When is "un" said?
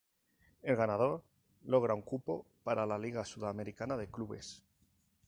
1.93-2.01